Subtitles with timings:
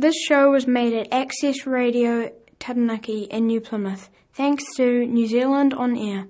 [0.00, 5.74] This show was made at Access Radio Taranaki in New Plymouth, thanks to New Zealand
[5.74, 6.28] On Air.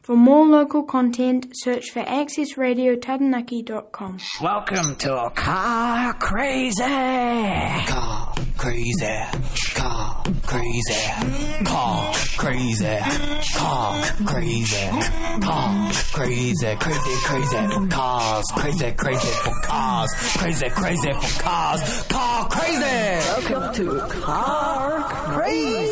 [0.00, 4.18] For more local content, search for accessradiotaranaki.com.
[4.42, 6.82] Welcome to Car Crazy.
[6.82, 8.23] Car
[8.56, 9.16] crazy,
[9.74, 10.22] car.
[10.46, 12.12] Crazy, car.
[12.36, 12.98] Crazy,
[13.56, 14.02] car.
[14.26, 14.90] Crazy,
[15.40, 15.92] car.
[16.12, 22.80] Crazy, crazy, crazy for cars, crazy, crazy for cars, crazy, crazy for cars, car crazy.
[22.80, 25.83] Welcome to Car Crazy.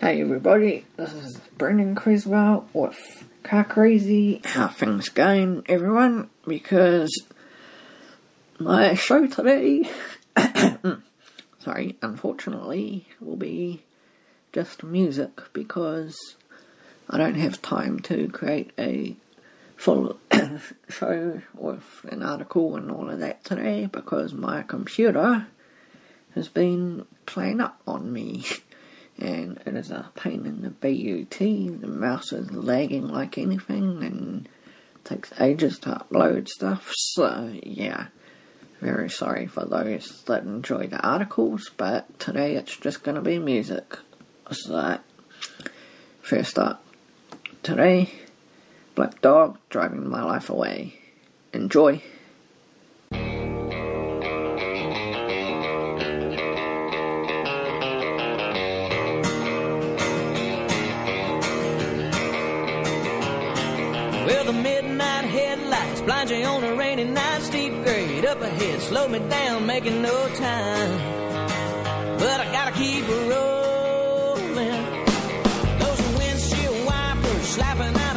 [0.00, 4.40] Hey everybody, this is Brendan Cresswell with Car Crazy.
[4.46, 6.30] How things going, everyone?
[6.46, 7.14] Because
[8.58, 9.90] my show today,
[11.58, 13.82] sorry, unfortunately, will be
[14.54, 16.16] just music because
[17.10, 19.16] I don't have time to create a
[19.76, 20.16] full
[20.88, 25.46] show with an article and all of that today because my computer
[26.34, 28.46] has been playing up on me.
[29.20, 31.30] And it is a pain in the butt.
[31.30, 34.48] The mouse is lagging like anything and
[35.04, 36.90] takes ages to upload stuff.
[36.94, 38.06] So, yeah.
[38.80, 43.38] Very sorry for those that enjoy the articles, but today it's just going to be
[43.38, 43.98] music.
[44.50, 44.98] So,
[46.22, 46.82] first up,
[47.62, 48.10] today,
[48.94, 50.94] Black Dog driving my life away.
[51.52, 52.02] Enjoy.
[64.52, 67.42] The midnight headlights blind you on a rainy night.
[67.42, 70.98] Steep grade up ahead, slow me down, making no time.
[72.18, 74.76] But I gotta keep rolling.
[75.82, 78.09] Those windshield wipers slapping out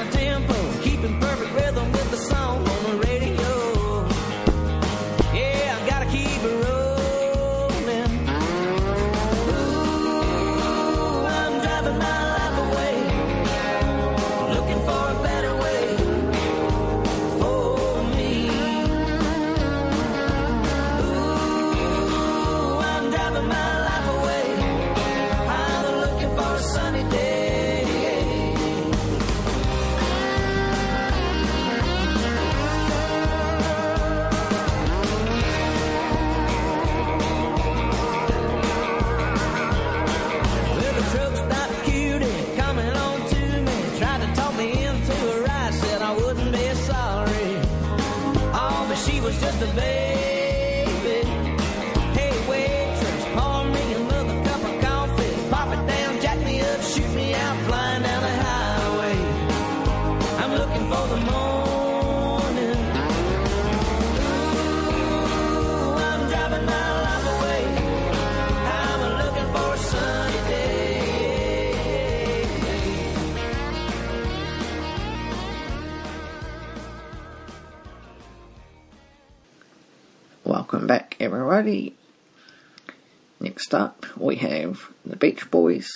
[84.24, 85.90] we have the Beach Boys.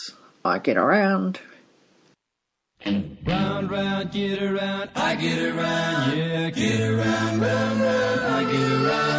[0.43, 1.39] I get around.
[2.85, 9.16] Round, round, get around, I get around, yeah, get around, round, round, I get around,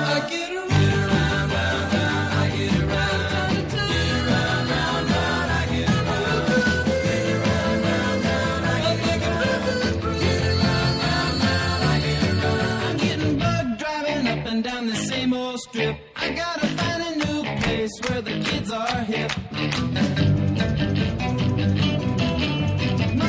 [19.58, 19.64] My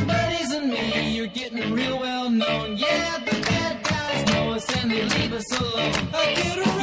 [0.06, 2.78] buddies and me, you're getting real well known.
[2.78, 5.94] Yeah, the bad guys know us and they leave us alone.
[6.14, 6.79] I get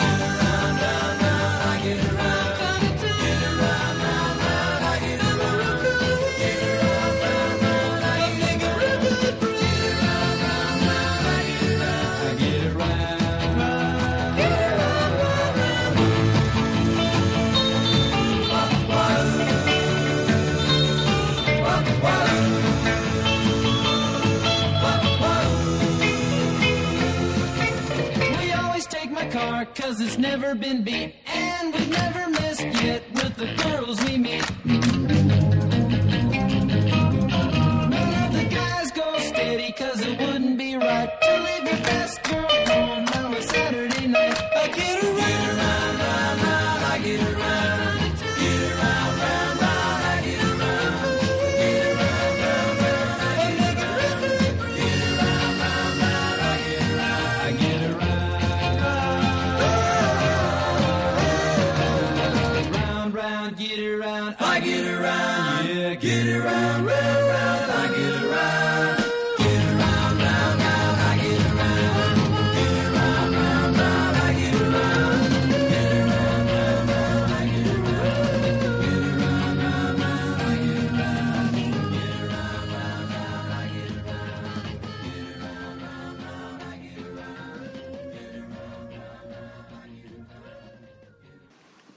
[63.17, 69.03] around, get around, I get around, yeah, get around, round, round, I get around.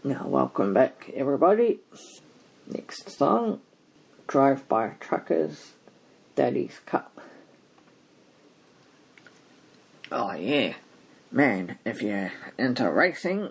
[0.02, 1.80] Now, welcome back everybody.
[2.66, 3.60] Next song
[4.26, 5.74] Drive By Truckers,
[6.36, 7.20] Daddy's Cup.
[10.10, 10.76] Oh, yeah.
[11.30, 13.50] Man, if you're into racing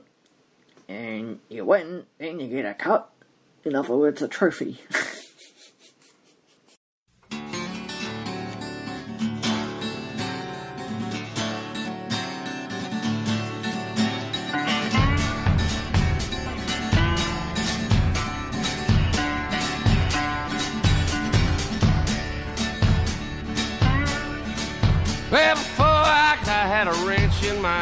[0.88, 3.12] and you win, then you get a cup.
[3.64, 4.80] In other words, a trophy.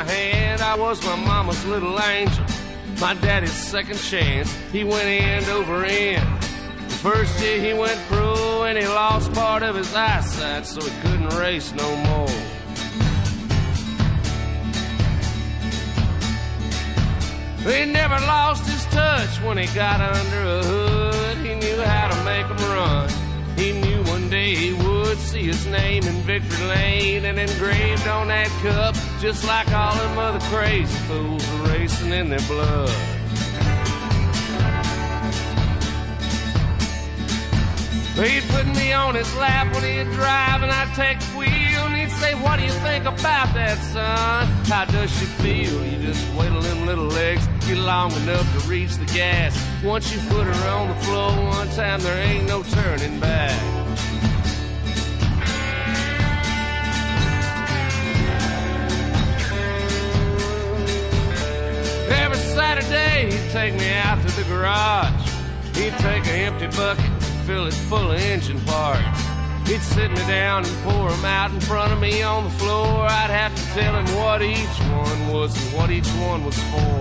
[0.06, 2.44] hand, I was my mama's little angel.
[3.00, 6.26] My daddy's second chance, he went end over end.
[6.42, 10.90] The first year he went pro and he lost part of his eyesight, so he
[11.02, 12.56] couldn't race no more.
[17.66, 21.38] He never lost his touch when he got under a hood.
[21.38, 23.10] He knew how to make 'em run.
[23.56, 28.28] He knew one day he would see his name in victory lane and engraved on
[28.28, 32.90] that cup, just like all them other crazy fools are racing in their blood.
[38.16, 41.96] He'd put me on his lap when he'd drive and I'd take the wheel and
[41.96, 44.46] he'd say, What do you think about that, son?
[44.64, 45.84] How does she feel?
[45.84, 49.54] You just wiggle them little legs, get long enough to reach the gas.
[49.84, 53.85] Once you put her on the floor one time, there ain't no turning back.
[62.86, 65.30] Saturday he'd take me out to the garage.
[65.74, 69.20] He'd take an empty bucket, and fill it full of engine parts.
[69.66, 73.06] He'd sit me down and pour 'em out in front of me on the floor.
[73.06, 77.00] I'd have to tell him what each one was and what each one was for.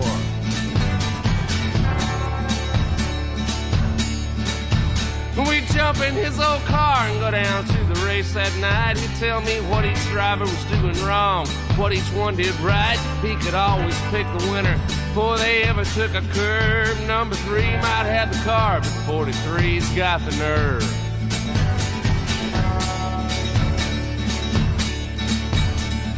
[5.48, 7.75] We'd jump in his old car and go down to
[8.16, 8.96] race that night.
[8.96, 11.46] He'd tell me what each driver was doing wrong,
[11.76, 12.98] what each one did right.
[13.20, 14.78] He could always pick the winner
[15.08, 16.98] before they ever took a curve.
[17.06, 20.82] Number three might have the car, but 43's got the nerve.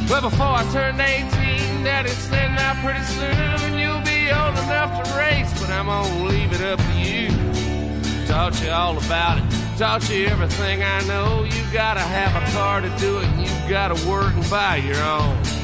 [0.09, 3.37] Well, before I turned 18, Daddy said, now pretty soon
[3.67, 7.29] And you'll be old enough to race, but I'm gonna leave it up to you.
[8.27, 11.45] Taught you all about it, taught you everything I know.
[11.45, 15.01] You gotta have a car to do it, and you gotta work and buy your
[15.01, 15.58] own.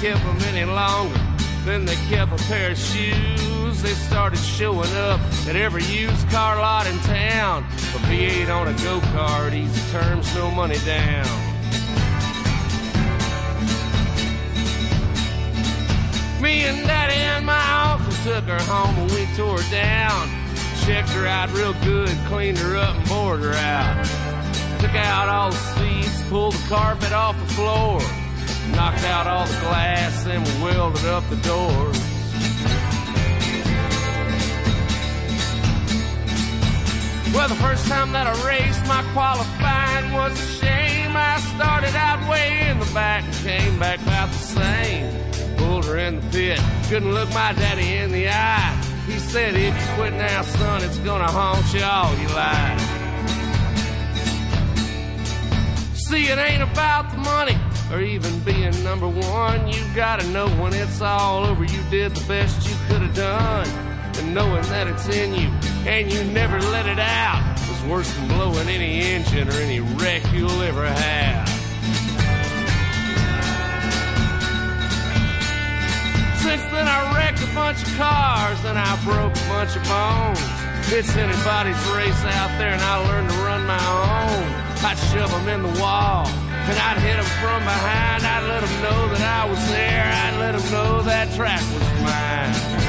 [0.00, 1.18] Kept them any longer.
[1.64, 3.82] Then they kept a pair of shoes.
[3.82, 7.64] They started showing up at every used car lot in town.
[7.64, 11.26] A V8 on a go kart, easy terms, no money down.
[16.40, 20.28] Me and Daddy and my uncle took her home and we tore her down.
[20.84, 24.06] Checked her out real good, cleaned her up and bored her out.
[24.80, 28.00] Took out all the seats, pulled the carpet off the floor,
[28.72, 31.98] knocked out all the glass, then we welded up the doors.
[37.34, 41.12] Well, the first time that I raced, my qualifying was a shame.
[41.14, 45.56] I started out way in the back and came back about the same.
[45.56, 48.74] Pulled her in the pit, couldn't look my daddy in the eye.
[49.06, 52.80] He said, if you quit now, son, it's gonna haunt you all your life.
[55.94, 57.56] See, it ain't about the money
[57.92, 59.68] or even being number one.
[59.68, 63.68] You gotta know when it's all over, you did the best you could have done.
[64.18, 65.48] And knowing that it's in you
[65.86, 70.22] and you never let it out is worse than blowing any engine or any wreck
[70.32, 71.48] you'll ever have.
[76.42, 80.40] Since then, I wrecked a bunch of cars and I broke a bunch of bones.
[80.90, 84.42] It's anybody's race out there, and I learned to run my own.
[84.82, 86.24] I'd shove them in the wall,
[86.68, 88.24] and I'd hit them from behind.
[88.24, 90.04] I'd let them know that I was there.
[90.04, 92.88] I'd let them know that track was mine.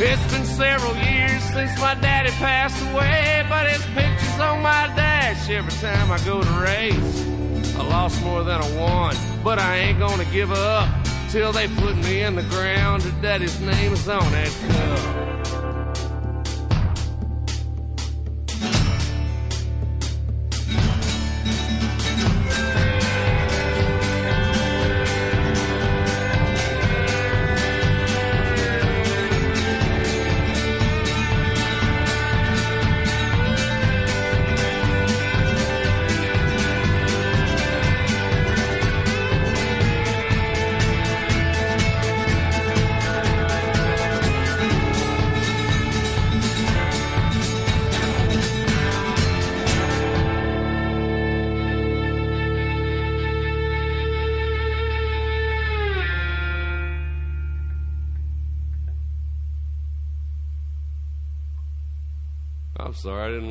[0.00, 5.50] It's been several years since my daddy passed away, but his picture's on my dash
[5.50, 7.74] every time I go to race.
[7.76, 10.88] I lost more than I won, but I ain't gonna give up
[11.30, 13.02] till they put me in the ground.
[13.20, 15.37] Daddy's name is on that cup.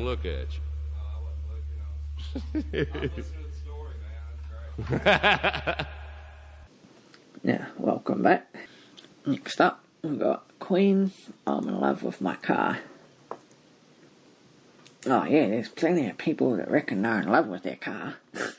[0.08, 0.48] Look at
[2.72, 2.86] you.
[7.44, 8.52] Yeah, welcome back.
[9.24, 11.12] Next up, we've got Queen,
[11.46, 12.80] I'm in love with my car.
[15.06, 18.16] Oh, yeah, there's plenty of people that reckon they're in love with their car.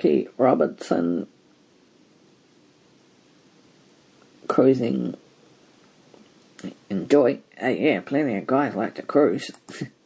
[0.00, 1.26] Smokey Robinson.
[4.48, 5.16] Cruising.
[6.88, 7.40] Enjoy.
[7.56, 9.50] Hey, yeah, plenty of guys like to cruise.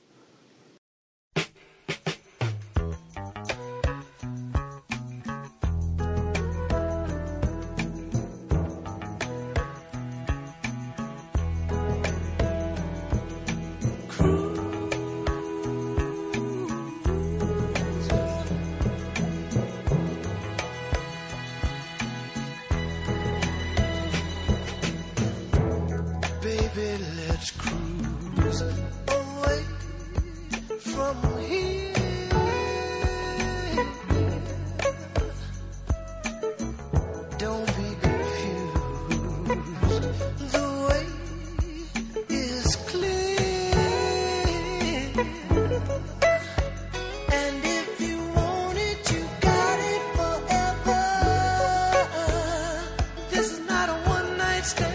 [54.65, 54.94] It's good.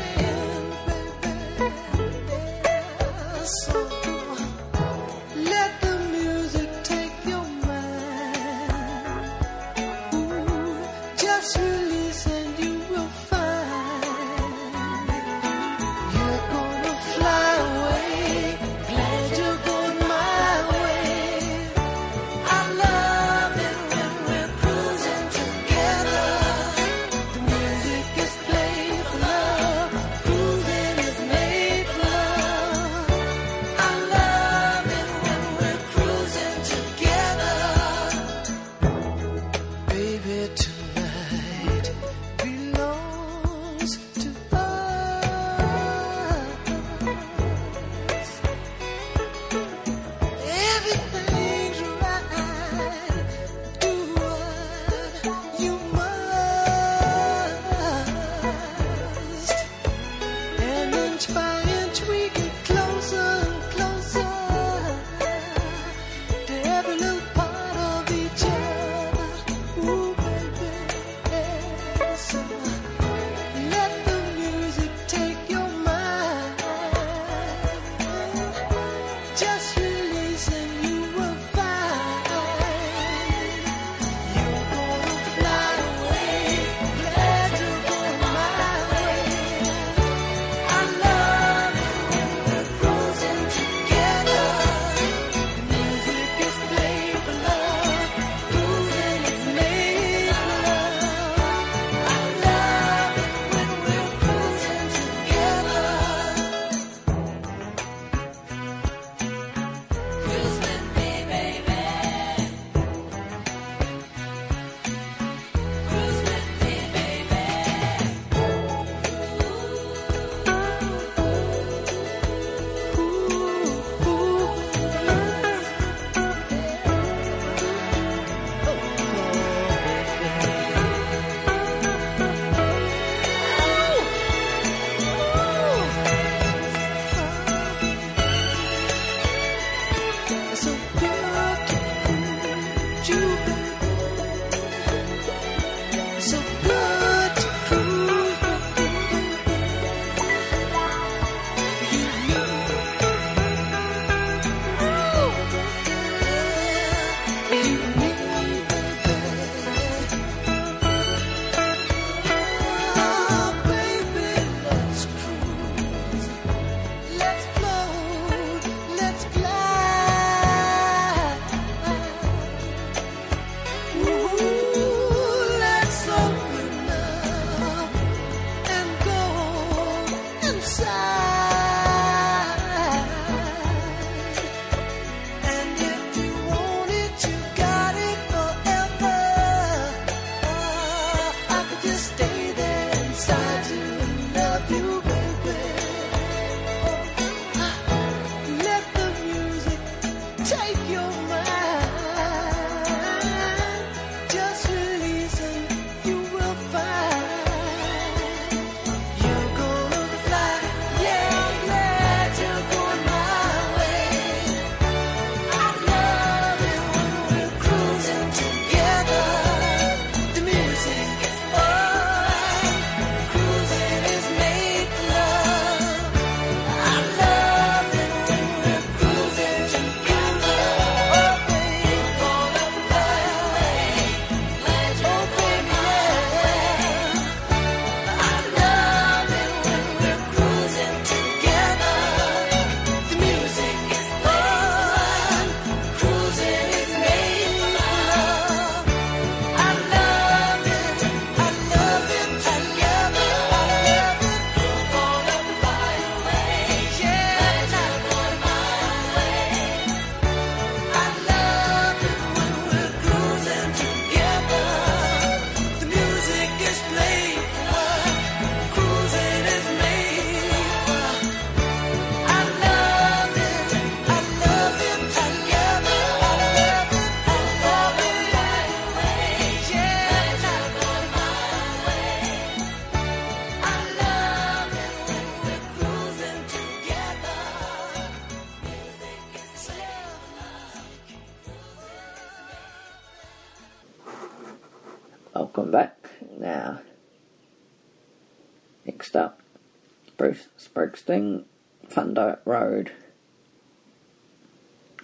[301.09, 301.43] Spring
[301.87, 302.91] Thunder Road.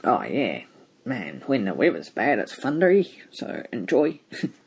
[0.04, 0.66] Oh, yeah.
[1.04, 4.20] Man, when the weather's bad, it's thundery, so enjoy.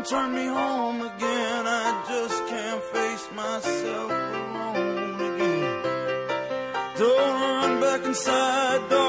[0.00, 1.66] Don't turn me home again.
[1.66, 5.82] I just can't face myself alone again.
[6.96, 8.99] Don't run back inside.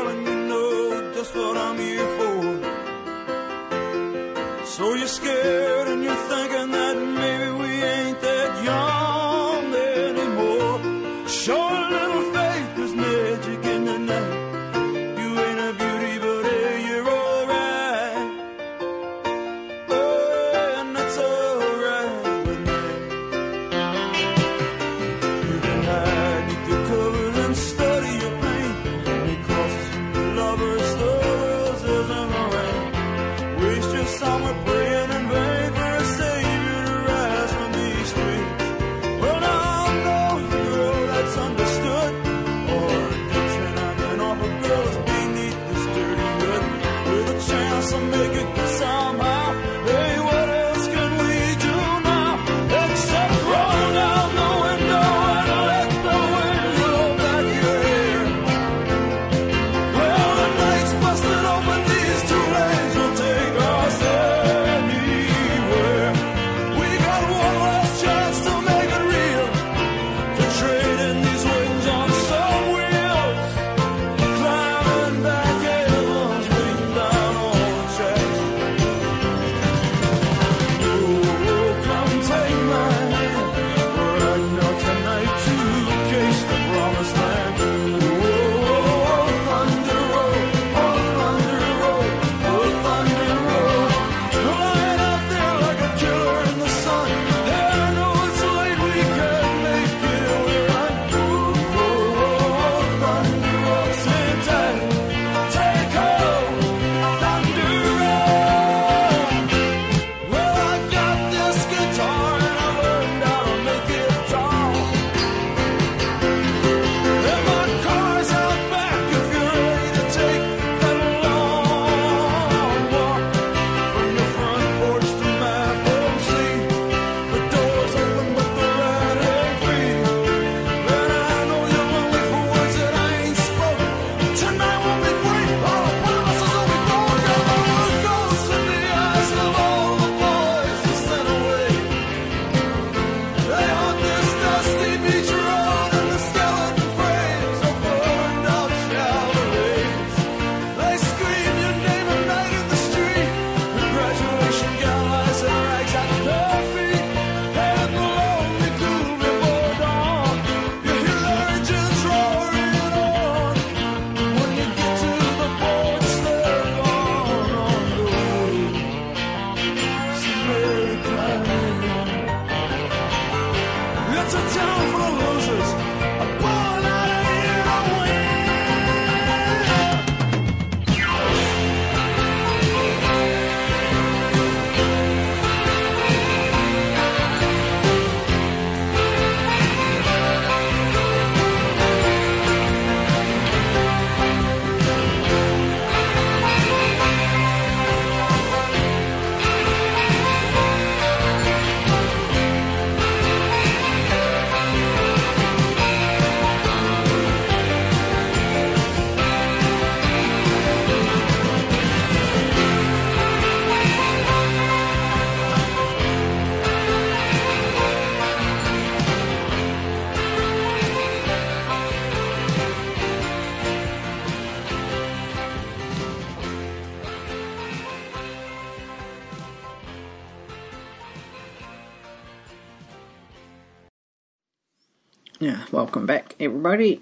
[235.91, 237.01] Welcome back, everybody.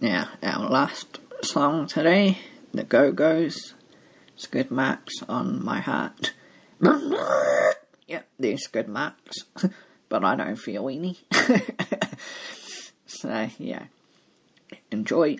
[0.00, 2.38] Now, our last song today,
[2.74, 3.74] The Go Go's,
[4.34, 6.32] Skid Marks on My Heart.
[8.08, 9.44] yep, there's skid marks,
[10.08, 11.20] but I don't feel any.
[13.06, 13.84] so, yeah,
[14.90, 15.36] enjoy.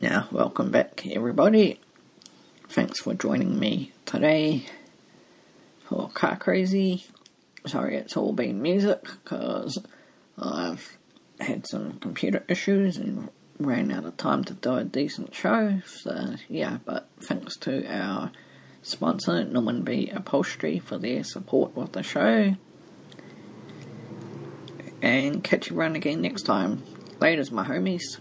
[0.00, 1.80] Now, welcome back, everybody.
[2.70, 4.64] Thanks for joining me today
[5.86, 7.04] for Car Crazy.
[7.66, 9.78] Sorry, it's all been music because
[10.40, 10.98] I've
[11.40, 15.82] had some computer issues and ran out of time to do a decent show.
[15.86, 18.30] So, yeah, but thanks to our
[18.82, 22.54] sponsor, Norman B Upholstery, for their support with the show.
[25.02, 26.82] And catch you around again next time.
[27.20, 28.18] Laters, my homies.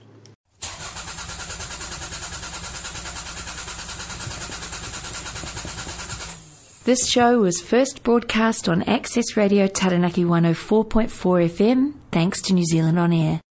[6.87, 11.09] This show was first broadcast on Access Radio Taranaki 104.4
[11.49, 13.46] FM, thanks to New Zealand On Air.